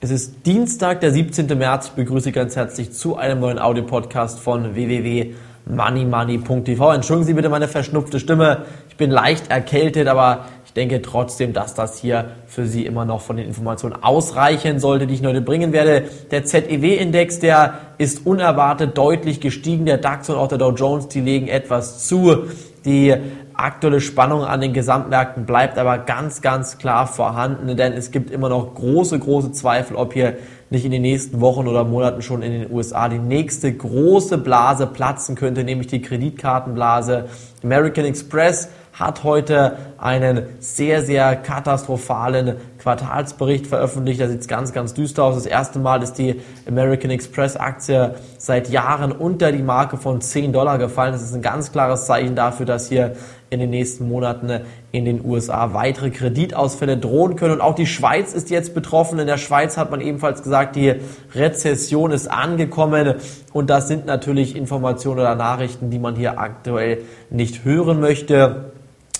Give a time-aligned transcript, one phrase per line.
[0.00, 1.58] Es ist Dienstag, der 17.
[1.58, 1.86] März.
[1.86, 6.92] Ich begrüße ganz herzlich zu einem neuen Audio-Podcast von www.moneymoney.tv.
[6.92, 8.62] Entschuldigen Sie bitte meine verschnupfte Stimme.
[8.88, 10.44] Ich bin leicht erkältet, aber
[10.78, 15.14] denke trotzdem, dass das hier für Sie immer noch von den Informationen ausreichen sollte, die
[15.14, 16.04] ich heute bringen werde.
[16.30, 19.84] Der ZEW-Index, der ist unerwartet deutlich gestiegen.
[19.86, 22.44] Der DAX und auch der Dow Jones, die legen etwas zu.
[22.84, 23.12] Die
[23.54, 28.48] aktuelle Spannung an den Gesamtmärkten bleibt aber ganz, ganz klar vorhanden, denn es gibt immer
[28.48, 30.36] noch große, große Zweifel, ob hier
[30.70, 34.86] nicht in den nächsten Wochen oder Monaten schon in den USA die nächste große Blase
[34.86, 37.24] platzen könnte, nämlich die Kreditkartenblase.
[37.64, 44.20] American Express hat heute einen sehr, sehr katastrophalen Quartalsbericht veröffentlicht.
[44.20, 45.34] Da sieht es ganz, ganz düster aus.
[45.34, 50.52] Das erste Mal ist die American Express Aktie seit Jahren unter die Marke von 10
[50.52, 51.12] Dollar gefallen.
[51.12, 53.14] Das ist ein ganz klares Zeichen dafür, dass hier
[53.50, 54.60] in den nächsten Monaten
[54.92, 57.54] in den USA weitere Kreditausfälle drohen können.
[57.54, 59.18] Und auch die Schweiz ist jetzt betroffen.
[59.18, 60.94] In der Schweiz hat man ebenfalls gesagt, die
[61.34, 63.14] Rezession ist angekommen.
[63.52, 68.72] Und das sind natürlich Informationen oder Nachrichten, die man hier aktuell nicht hören möchte.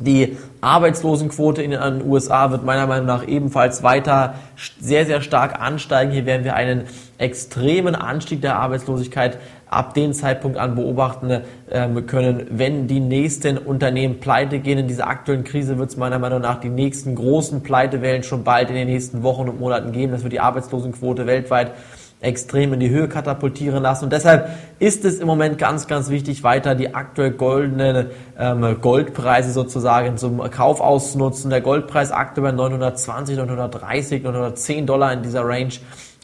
[0.00, 4.34] Die Arbeitslosenquote in den USA wird meiner Meinung nach ebenfalls weiter
[4.80, 6.10] sehr, sehr stark ansteigen.
[6.10, 6.84] Hier werden wir einen
[7.18, 14.20] extremen Anstieg der Arbeitslosigkeit ab dem Zeitpunkt an beobachten ähm, können, wenn die nächsten Unternehmen
[14.20, 14.78] pleite gehen.
[14.78, 18.70] In dieser aktuellen Krise wird es meiner Meinung nach die nächsten großen Pleitewellen schon bald
[18.70, 20.12] in den nächsten Wochen und Monaten geben.
[20.12, 21.72] Das wird die Arbeitslosenquote weltweit
[22.20, 24.04] extrem in die Höhe katapultieren lassen.
[24.04, 28.06] Und deshalb ist es im Moment ganz, ganz wichtig, weiter die aktuell goldenen
[28.38, 31.50] ähm, Goldpreise sozusagen zum Kauf auszunutzen.
[31.50, 35.72] Der Goldpreis aktuell 920, 930, 910 Dollar in dieser Range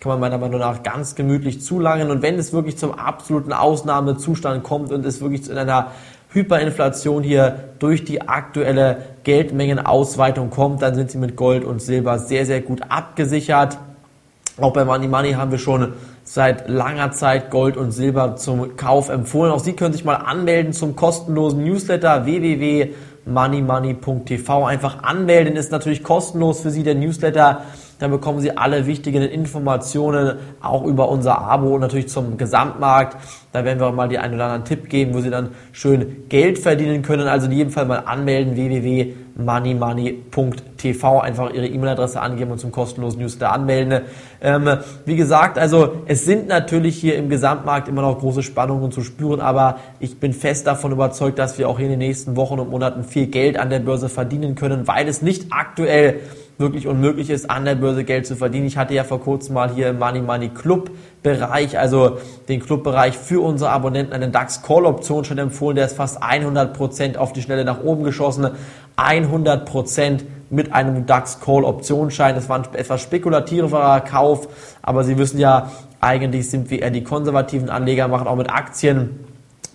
[0.00, 2.10] kann man meiner Meinung nach ganz gemütlich zulangen.
[2.10, 5.92] Und wenn es wirklich zum absoluten Ausnahmezustand kommt und es wirklich zu einer
[6.30, 12.44] Hyperinflation hier durch die aktuelle Geldmengenausweitung kommt, dann sind sie mit Gold und Silber sehr,
[12.44, 13.78] sehr gut abgesichert.
[14.60, 19.08] Auch bei Money Money haben wir schon seit langer Zeit Gold und Silber zum Kauf
[19.08, 19.50] empfohlen.
[19.50, 24.64] Auch Sie können sich mal anmelden zum kostenlosen Newsletter www.moneymoney.tv.
[24.64, 27.62] Einfach anmelden ist natürlich kostenlos für Sie der Newsletter.
[27.98, 33.16] Dann bekommen Sie alle wichtigen Informationen auch über unser Abo und natürlich zum Gesamtmarkt.
[33.52, 36.28] Da werden wir auch mal die einen oder anderen Tipp geben, wo Sie dann schön
[36.28, 37.28] Geld verdienen können.
[37.28, 41.20] Also in jedem Fall mal anmelden www.moneymoney.tv.
[41.20, 44.00] Einfach Ihre E-Mail-Adresse angeben und zum kostenlosen Newsletter anmelden.
[44.40, 44.68] Ähm,
[45.06, 49.40] wie gesagt, also es sind natürlich hier im Gesamtmarkt immer noch große Spannungen zu spüren,
[49.40, 53.04] aber ich bin fest davon überzeugt, dass wir auch in den nächsten Wochen und Monaten
[53.04, 56.18] viel Geld an der Börse verdienen können, weil es nicht aktuell
[56.58, 58.66] wirklich unmöglich ist, an der Börse Geld zu verdienen.
[58.66, 60.90] Ich hatte ja vor kurzem mal hier im Money Money Club
[61.22, 65.76] Bereich, also den Clubbereich für unsere Abonnenten einen DAX Call Option schon empfohlen.
[65.76, 68.50] Der ist fast 100 Prozent auf die Schnelle nach oben geschossen.
[68.96, 72.34] 100 Prozent mit einem DAX Call Optionsschein.
[72.34, 74.48] Das war ein etwas spekulativerer Kauf,
[74.82, 79.18] aber Sie wissen ja, eigentlich sind wir eher die konservativen Anleger, machen auch mit Aktien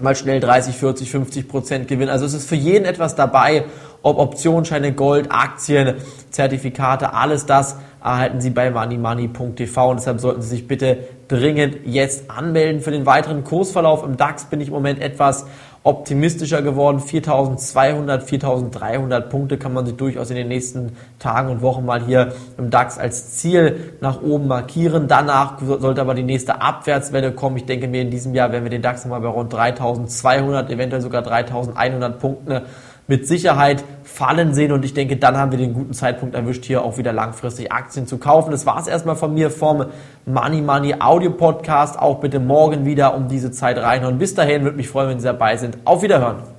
[0.00, 2.08] mal schnell 30, 40, 50 Prozent Gewinn.
[2.08, 3.64] Also es ist für jeden etwas dabei,
[4.02, 5.96] ob Optionsscheine, Gold, Aktien,
[6.30, 12.30] Zertifikate, alles das erhalten Sie bei moneymoney.tv und deshalb sollten Sie sich bitte dringend jetzt
[12.30, 12.80] anmelden.
[12.80, 15.46] Für den weiteren Kursverlauf im DAX bin ich im Moment etwas
[15.88, 17.00] optimistischer geworden.
[17.00, 22.34] 4200, 4300 Punkte kann man sich durchaus in den nächsten Tagen und Wochen mal hier
[22.58, 25.08] im DAX als Ziel nach oben markieren.
[25.08, 27.56] Danach sollte aber die nächste Abwärtswelle kommen.
[27.56, 31.00] Ich denke mir, in diesem Jahr werden wir den DAX nochmal bei rund 3200, eventuell
[31.00, 32.60] sogar 3100 Punkten
[33.08, 36.84] mit Sicherheit fallen sehen und ich denke, dann haben wir den guten Zeitpunkt erwischt, hier
[36.84, 38.50] auch wieder langfristig Aktien zu kaufen.
[38.50, 39.86] Das war es erstmal von mir vom
[40.26, 41.98] Money Money Audio Podcast.
[41.98, 44.18] Auch bitte morgen wieder um diese Zeit reinhören.
[44.18, 45.78] Bis dahin würde mich freuen, wenn Sie dabei sind.
[45.84, 46.57] Auf Wiederhören.